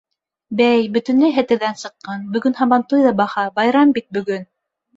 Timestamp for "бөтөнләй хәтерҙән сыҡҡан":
0.95-2.25